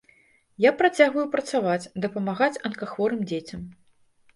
Я 0.65 0.71
працягваю 0.79 1.27
працаваць, 1.37 1.89
дапамагаць 2.09 2.51
анкахворым 2.67 3.21
дзецям. 3.31 3.61